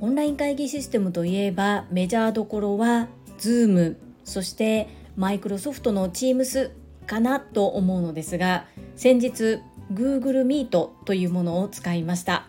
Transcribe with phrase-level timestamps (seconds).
[0.00, 6.70] オンライン会議システムといえばメジャーどころは Zoom そしてマイクロソフトの Teams
[7.06, 8.64] かなと思うのですが
[8.96, 9.60] 先日
[9.92, 12.46] Google Meet というものを使いました。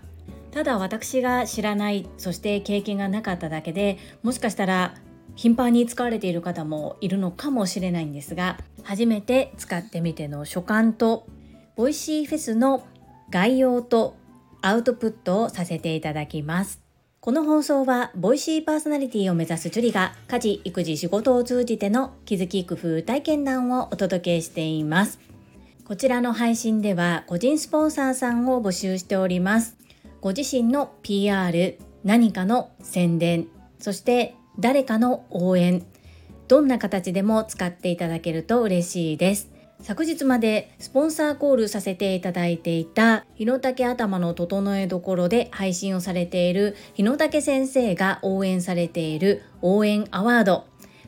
[0.51, 4.95] ただ私が知らないそして経験がなかっただけでもしかしたら
[5.35, 11.27] 頻繁に使われている方もいるのかもしれないんですが初めて使ってみての所感と
[11.75, 12.83] ボイシーフェスの
[13.31, 14.15] 概要と
[14.61, 16.81] アウトプットをさせていただきます。
[17.21, 25.19] この放送はボイシーパーソナリティを目指すジュリが家事育児仕事を通じての気づき工夫体験談をお届けしています。
[25.85, 29.77] こちらの配信では個人スポンサーさんを募集しております。
[30.21, 33.47] ご自身の PR 何かの宣伝
[33.79, 35.85] そして誰かの応援
[36.47, 39.51] どんな形でも使っていただけると嬉しいです。
[39.81, 50.65] 昨日までスポンサーコールさせていただいていた日野武頭の整えどころで配信をされている日野武先生が応援されている応援アワード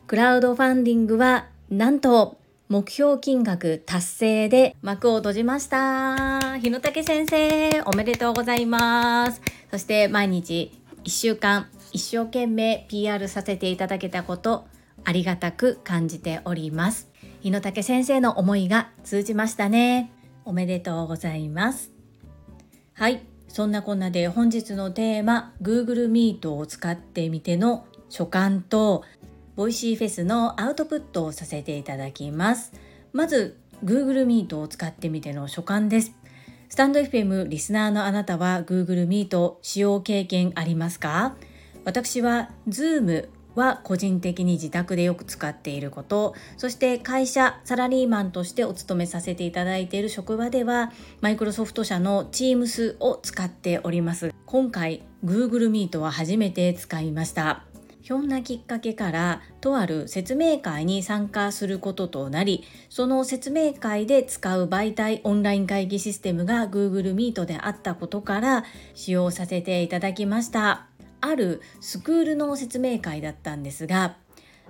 [0.07, 2.37] クラウドファンディングはなんと
[2.69, 6.57] 目標金額達成で幕を閉じました。
[6.59, 9.41] 日野武先生、おめでとうございます。
[9.71, 10.71] そして毎日
[11.03, 14.67] 1週間一生懸命 PR させていただけたこと
[15.03, 17.09] ありがたく感じております
[17.41, 20.11] 日野武先生の思いが通じましたね。
[20.45, 21.91] おめでとうございます。
[22.93, 23.23] はい。
[23.47, 29.03] そんなこんなで本日のテーマ Google Meet を使ってみての所感と
[29.55, 32.73] ボイシーフェスのアウトプットをさせていただきます。
[33.11, 36.11] まず Google Meet を使ってみての所感です。
[36.69, 41.35] スタンド FM リスナーのあなたは Google Meet 使用経験ありますか？
[41.85, 46.35] 私は Zoom は個人的に自宅でよく使っていること。
[46.57, 54.33] そして会社サラリーマンとしてお勤めさせていただいている職場ではマイクロソフト社の Teams を使っております。
[54.45, 57.65] 今回 Google Meet は初めて使いました。
[58.01, 68.65] ひょんなきっかけからとある説明会に参加することとなりその説明会で使う媒体オンライン会議システムが Google Meet であったことから
[68.95, 70.90] 使用させていただきました。
[71.21, 74.17] あるスクールの説明会だったんですが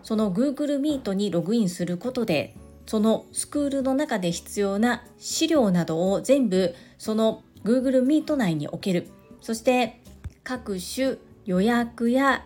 [0.04, 9.08] その Google Meet にログインすることでそのスクールの中で必要な資料などを全部その Google Meet 内に置ける。
[9.40, 10.02] そして
[10.44, 12.46] 各種予約や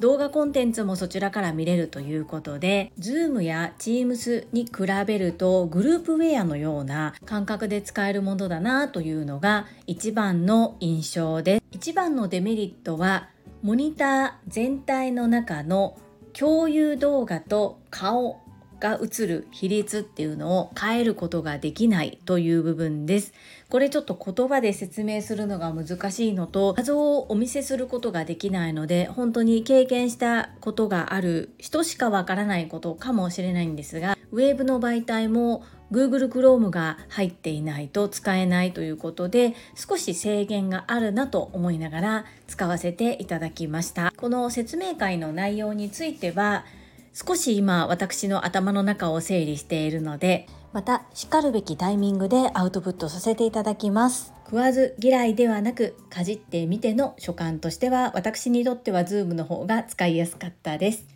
[0.00, 4.70] 動画コンテンツもそちらから見れるということで Zoom や Teams に比
[5.06, 11.62] べるとグループウェアのような感覚で使えるものだなというのが一番の印象です。
[11.72, 13.28] 一番のデメリットは
[13.62, 15.96] モニター全体の中の
[16.32, 18.40] 共有動画と顔
[18.80, 23.32] が映る比率っていうのを変えることができないという部分です。
[23.68, 44.12] これちょっと言葉で説明するのが難しいのと画像をお見せすることができないので本当に経験したことがある人しかわからないことかもしれないんですがウェーブの媒体も Google Chrome が入っていないと使えないということで少し制限があるなと思いながら使わせていただきました。
[44.16, 46.64] この説明会の内容については
[47.12, 54.32] 少し今私の頭の中を整理しているのでまたしかるべきタイミングでアウトプットさせていただきます。
[54.46, 61.06] 食わず嫌いではなくかじってみての所感としては私にとっては Zoom の方が使いやすかったです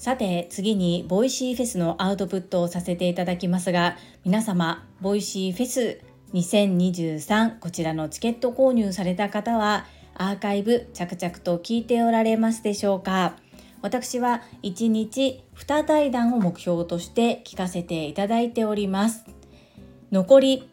[0.00, 6.00] さて次にボイシーフェスのアウトプットをさせていただきますが皆様ボイシーフェス
[6.32, 9.84] 2023こちらのチケット購入された方は
[10.14, 13.36] アーカイブ着々と聞いておられますでしょうか。
[13.82, 19.26] 私は1日2対談を目標として聞かせていただいております。
[20.12, 20.70] 残り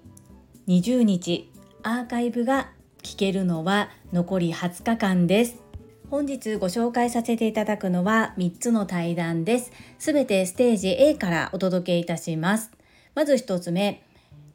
[0.70, 1.52] 20日
[1.84, 2.70] アーカイブが
[3.04, 5.67] 聞けるのは残り20日間です。
[6.10, 9.74] 本日ご紹介させていただくのは3つの対談です。
[10.00, 12.72] すべてステージ A からお届けいたします。
[13.14, 14.02] まず1つ目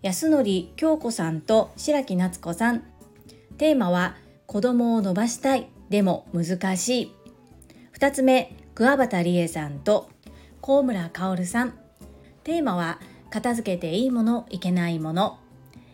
[0.00, 0.44] 安則
[0.76, 2.84] 京子さんと白木夏子さん。
[3.58, 4.16] テーマは
[4.46, 5.68] 子供を伸ばしたい。
[5.90, 7.14] でも難しい。
[7.98, 10.08] 2つ目桑畑理恵さんと
[10.62, 11.74] 高村薫さん。
[12.44, 12.98] テーマは
[13.28, 15.38] 片付けていいものいけないもの。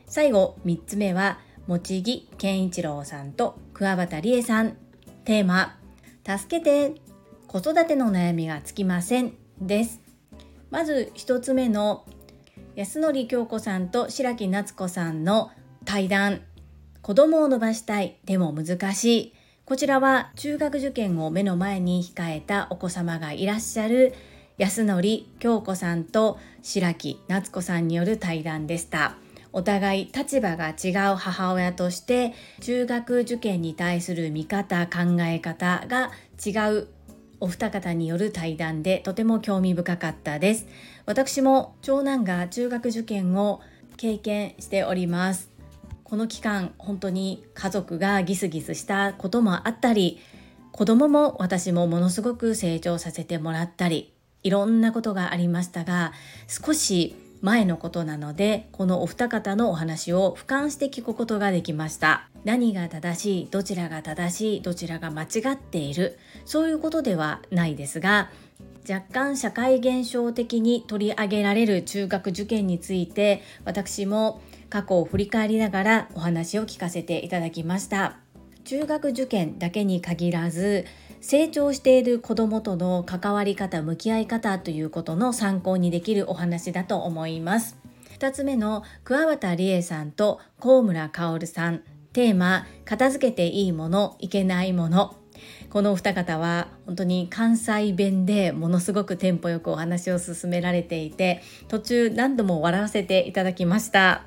[0.07, 4.77] 最後3つ目は茂木健一郎さんと桑畑理恵さん。
[5.29, 5.77] テーマ
[6.27, 7.03] 助けて
[7.49, 10.01] 子育ての悩みがつきませんです。
[10.71, 12.07] まず1つ目の
[12.77, 15.51] 安則京子さんと白木夏子さんの
[15.85, 16.41] 対談。
[17.03, 19.35] 子供を伸ばしたいでも難しい。
[19.67, 24.15] こちらは中学受験を目の前に控えたお子様がいらっしゃる
[24.57, 25.03] 安則
[25.41, 29.17] 京子さんと白木夏子さんによる対談でした。
[29.53, 36.11] お互い立場が違う母親として中学受験に対する見方考え方が
[36.45, 36.89] 違う
[37.41, 40.67] お二方による対談でとても興味深かったです。
[41.07, 43.61] 私も長男が中学受験を
[43.97, 45.51] 経験しております。
[46.05, 50.19] この期間本当に家族がギスギスしたこともあったり
[50.73, 56.13] 子供も私もものすごく成長させてもらったりいろんなことがありましたが
[56.47, 62.29] 少し前のことなのでこのお二方のお話を俯瞰して聞くことができました。
[62.45, 68.31] 何が正しいどちらが正しいどちらが間違っているそういうことではないですが
[68.89, 74.41] 若干社会現象的に取り上げられる中学受験について私も
[74.71, 78.28] 過去を振り返りながらお話を聞かせていただきました。
[78.69, 80.85] 中学受験だけに限らず
[81.23, 87.79] 成長している子どもとの関わり方向き合い方ということの参考にできるお話だと思います。
[88.19, 91.83] 2つ目の桑畑理恵さんと高村薫さん。
[92.13, 95.17] テーマ片付けていいものいけないもの。
[95.71, 104.25] このお二方は本当に関西弁でものすごくテンポよくお話を進められていて途中何度も笑わせていただきました。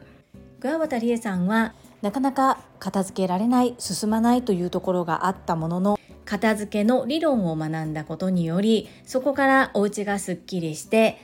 [0.61, 11.19] 桑畑理恵さんはなかなか片付けられない進まないというところがあったものの片付けの理論を学んだことによりそこからお家がすっきりして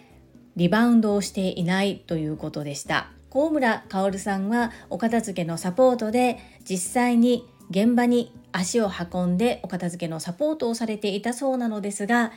[0.56, 3.12] リバウンドをしていないということでした。
[3.30, 12.32] 高村薫さんはお片付けのサポートで実際に現場に足を運んでお片付けのサポートをされていたそうなのですが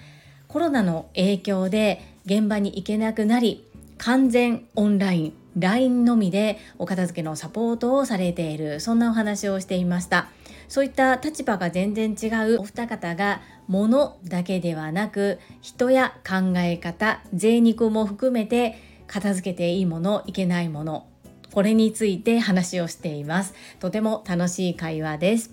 [0.48, 3.64] コロナの影響で現場に行けなくなり
[3.96, 5.39] 完全オンライン。
[5.58, 10.28] LINE のみでお片付けのサポートをされているそんなお話をしていました。
[10.68, 21.08] そういった立場が全然違うお二方が物だけではなく人や考え方贅肉も含めて片付けていいものいけないもの
[21.52, 23.54] これについて話をしています。
[23.80, 25.50] とても楽しい会話です。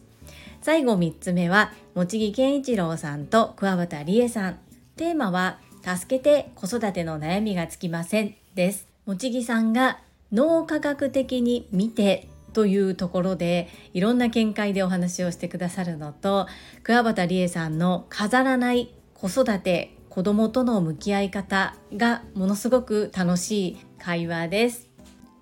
[0.62, 4.60] 最後3つ目は茂木健一郎さんと桑畑理恵さん。
[4.96, 8.97] テーマは助けて子育ての悩みがつきませんです。
[9.08, 10.02] もちぎさんが
[10.34, 16.46] 脳科学的に見てというところでいろんな見解でお話をしてくださるのと
[16.84, 24.90] 桑畑理恵さんの飾らない子育て子供との向き合い方がものすごく楽しい会話です。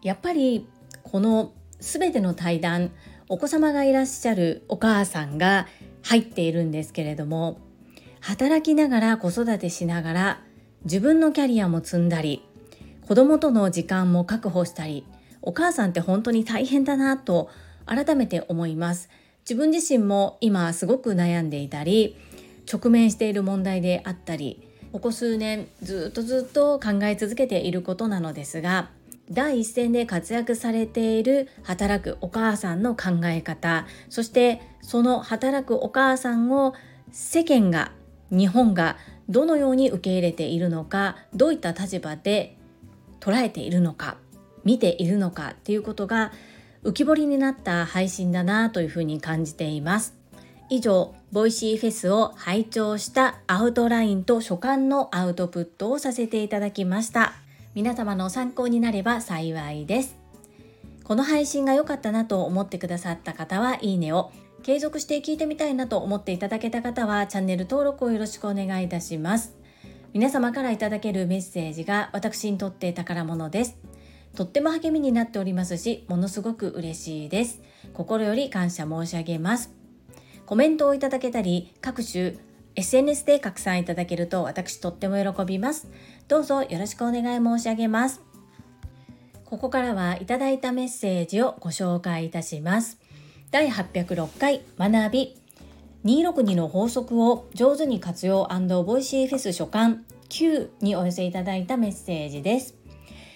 [0.04, 0.68] やっぱり
[1.02, 2.92] この全ての対談
[3.30, 5.68] お子様がいらっしゃるお母さんが
[6.04, 7.58] 入っているんですけれども
[8.20, 10.42] 働きながら子育てしながら
[10.84, 12.44] 自分のキャリアも積んだり
[13.08, 15.06] 子供との時間も確保したり
[15.42, 17.50] お母さんって本当に大変だなと
[17.86, 19.10] 改めて思います。
[19.48, 22.18] 自分自身も今すごく悩んでいたり
[22.72, 28.90] 直面している問題であったりここ数年ずっとずっと考え続けていることなのですが
[29.30, 36.74] 第一線で活躍されている働くお母さんの考え方そしてその働くお母さんを
[37.12, 37.92] 世間が
[38.32, 38.98] 日本が
[39.30, 42.55] どのように受け入れているのかどういった立場で
[43.26, 44.18] 捉えているのか
[44.64, 46.32] 見ているのかっていうことが
[46.84, 50.14] 浮き彫りになった配信だなというふうに感じています。
[50.70, 57.34] 以上ボイシーフェスを拝聴したアウトラインと所感のアウトプットをさせていただきました。
[57.74, 60.16] 皆様の参考になれば幸いです。
[61.04, 64.32] この配信が良かったなと思ってくださった方はいいねを
[64.64, 69.65] 継続して聞いてみたいなと思っていただけた方はチャンネル登録をよろしくお願いいたします。
[70.16, 73.78] 皆様からいただけるメッセージが私にとって宝物です。
[74.34, 77.62] とっても励みになっておりますし、ものすごく嬉しいです。
[77.94, 79.72] 心より感謝申し上げます。
[80.46, 82.36] コメントをいただけたり、各種
[82.78, 85.90] SNS で拡散いただけると私とっても喜びます。
[86.30, 88.22] どうぞよろしくお願い申し上げます。
[89.44, 93.00] ここからはいただいたメッセージをご紹介いたします。
[93.52, 95.45] 第806回学び
[96.06, 98.48] 262の法則を上手に活用
[98.84, 102.76] ボイシーフェス所感9にお寄せいただいたメッセージです。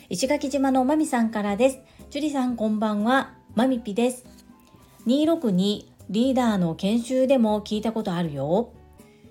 [0.08, 1.80] 石垣島のまみさんからです。
[2.12, 4.24] 樹里さんこんばんは、まみぴです。
[5.08, 8.72] 262リーダーの研修でも聞いたことあるよ。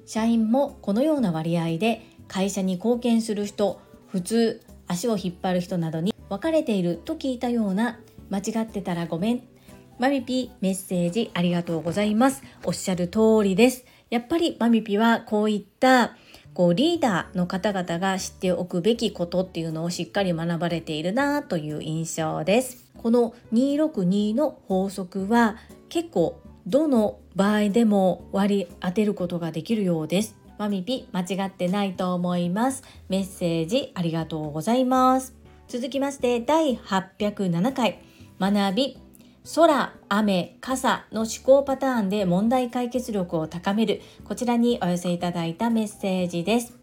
[0.04, 9.42] 社員もこのような割合で会社に貢献する人、普通足を引っ張る人などに分かれていると聞いたような間違ってたらごめん
[9.98, 12.42] マミピメッセージありがとうございます。
[12.64, 13.84] おっしゃる通りです。
[14.10, 16.16] やっぱりマミピはこういった
[16.54, 22.90] こうリーダーの方々が知っておくべきことっていうのをしっかり学ばれているなという印象です。
[22.96, 25.56] この262の法則は
[25.88, 30.36] 結構どの場合でも割り当てることができるようです。
[30.58, 32.82] マミピ間違ってないと思います。
[33.08, 35.34] メッセージありがとうございます。
[35.68, 38.00] 続きまして第807回
[38.40, 38.98] 学び
[39.54, 46.74] 空、雨、傘の思考パターンで問題解決力を高めるこちらにお寄せいただいたメッセージです。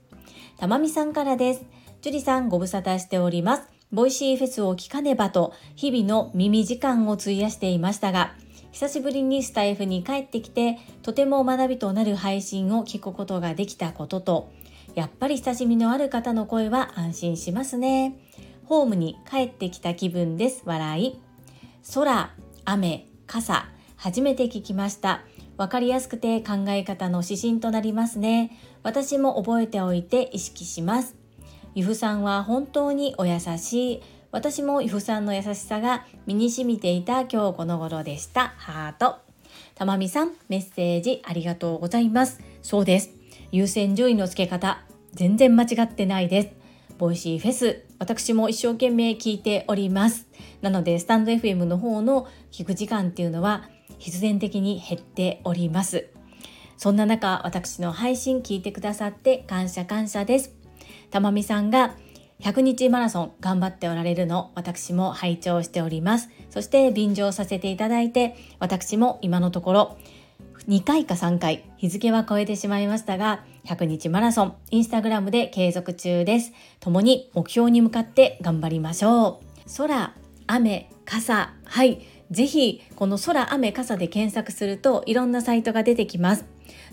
[0.57, 1.65] たまみさんからです。
[2.01, 3.63] 樹里さんご無沙汰しております。
[3.91, 8.33] ボイシーフェスを聞かねばと日々の耳時間を費やしていましたが、
[8.71, 14.51] 久しぶりにスタイフに帰ってきてとても学びとなる配信を聞くことができたことと、
[14.95, 18.17] やっぱり親しみのある方の声は安心しますね。
[18.63, 20.63] ホームに帰ってきた気分です。
[20.65, 21.21] 笑い。
[21.93, 22.33] 空、
[22.65, 25.21] 雨、傘、初めて聞きました。
[25.55, 28.57] わかりやすくて考え方の指針となりますね。
[28.83, 31.15] 私も覚えておいて意識します。
[31.75, 34.03] ゆふさんは本当にお優しい。
[34.31, 38.53] 私もゆふさんの優しさが身に染みていた今日この頃でした。
[38.57, 39.17] ハート。
[39.75, 42.41] たまみさん、メッセージありがとうございます。
[42.61, 43.11] そうです。
[43.51, 46.49] 優先順位の付け方、全然間違ってないです。
[46.97, 50.27] ボイシーフェス、私も一生懸命聞いております。
[50.61, 56.07] なので、スタンド FM の方の聞く時間っていうのは必然的に減っております。
[56.77, 60.53] そんな中、私の配信聞いてくださって感謝感謝です。
[61.09, 61.95] たまみさんが
[62.41, 66.29] 100日マラソン頑張っておられるの私も拝聴しております。
[66.49, 69.97] そして便乗させていただいて私も今のところ
[70.67, 76.53] 2回か3回日付は超えてしまいましたが100日マラソンインスタグラムで継続中です。
[76.79, 79.77] 共に目標に向かって頑張りましょう。
[79.77, 80.13] 空、
[80.47, 82.01] 雨、傘、はい。
[82.31, 86.45] ぜひこの空、雨、傘で検索するといろんなサイトが出てきます。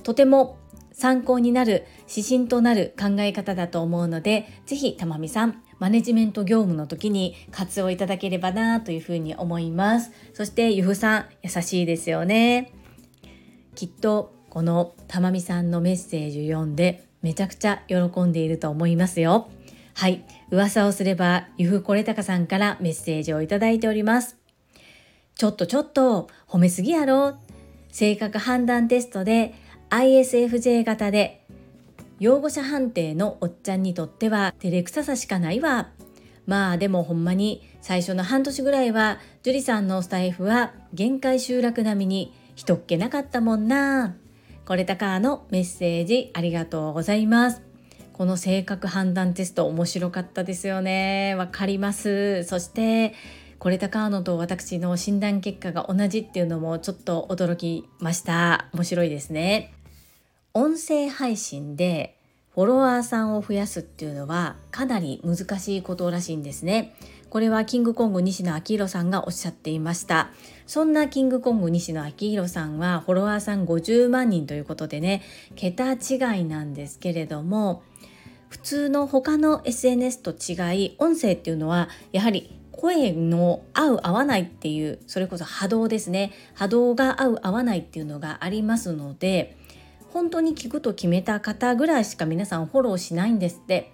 [0.02, 0.59] とても
[0.93, 12.73] 参考になる指針となる考え方だと思うのでぜひたまみさんマネジメント業務の時に活用いただければなというふうに思いますそしてゆふさん優しいですよね
[13.75, 19.49] きっとこのたまみさんのメッセージ読んでめちゃくちゃ喜んでいると思いますよ。
[19.95, 20.25] はい。
[20.50, 24.37] 噂をすればゆふこれたかさんからメッセージをいただいております。
[25.35, 27.38] ちょっとちょっと褒めすぎやろ。
[27.91, 29.55] 性格判断テストで
[29.91, 31.47] ISFJ 型で
[32.19, 35.91] 擁護者判定のおっちゃんにとっては照れくささしかないわ。
[36.47, 44.16] まあでもほんまに最初の半年ぐらいは樹里さんのスタイフは限界集落並みに人っけなかったもんな。
[44.64, 47.62] これたかのメッセージありがとうございます。
[48.12, 51.35] この性格判断テスト面白かったですよね。
[51.37, 52.44] わかります。
[52.44, 53.14] そして
[53.59, 58.68] これたかのと私の診断結果が同じっていうのもちょっと驚きました。
[58.73, 59.73] 面白いですね。
[60.54, 62.18] 音声配信で
[62.54, 66.94] フォロワーさんを増やすっていうのはかなり難しいことらしいんですね。
[67.33, 70.29] これはキングコング西野昭弘さんがおっしゃっていました。
[70.67, 75.23] そんなキングコング西野昭弘さんはフォロワーさん50万人ということでね、
[75.57, 77.85] 桁違いなんですけれども、
[78.51, 89.57] 普通の他の SNS と違い、音声っていうのはやはり声の合う合わないっていうそれこそ波動ですね波動が合う合わないっていうのがありますので
[90.11, 93.91] 本当に聞くと決めた方ぐらいしか皆さんフォローしないんですって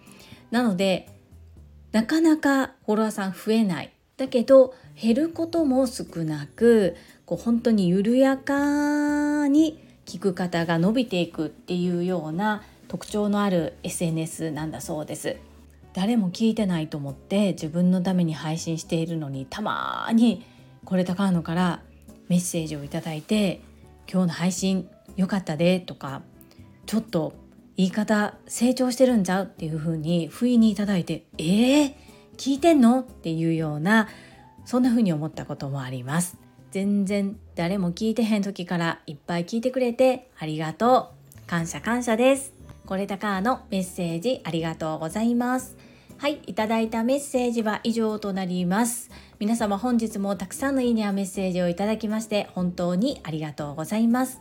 [0.50, 1.17] なので
[1.92, 3.92] なかなかフォロワーさん増えない。
[4.16, 15.37] だけど減ることも少なくこう本当に緩やかに聞く方が伸びていくっていうような特徴のある SNS なんだそうです。
[15.95, 20.45] 誰も聞いてないと思って自分のために配信しているのにたまに
[20.85, 21.83] これ高野から
[22.28, 23.61] メッセージをいただいて
[24.11, 26.23] 今日の配信良かったでとか
[26.87, 27.33] ちょっと
[27.78, 31.94] 言い方成長してるんちゃうっていう風に不意にいただいてえー、
[32.37, 33.00] 聞いてんの？
[33.00, 34.08] っていうような
[34.66, 36.37] そんな風に思ったこともあります。
[36.73, 41.47] 全然誰も聞いてへん時からいっぱい聞いてくれてありがとう。
[41.47, 42.52] 感謝感謝です。
[42.85, 45.76] これたかのメッセージありがとうございます。
[46.18, 49.08] はい、いただいたメッセージは以上となります。
[49.38, 54.40] 皆様本日もたくさんのいいねやメッセージをいただきまして本当にありがとうございます。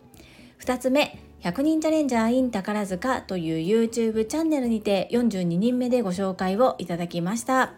[0.61, 7.73] 2つ目100人チャレンジャー in 宝塚という YouTube チャンネルにて42人目でご紹介をいただきました。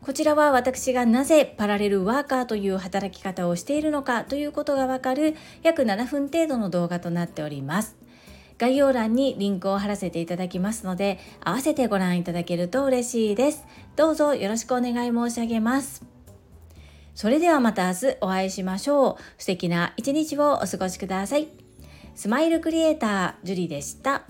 [0.00, 7.96] こちらは私がなぜパラレルワーカーという働き方をしているのかということがわかる約7分程度の動画となっております。
[8.56, 13.66] 概要欄にリンクを貼らせていただきますので合わせてご覧いただけると嬉しいです。
[13.96, 16.02] どうぞよろしくお願い申し上げます。
[17.14, 19.16] それではまた明日お会いしましょう。
[19.36, 21.63] 素敵な一日をお過ごしください。
[22.14, 24.22] スマイルクリエイタージュリでした。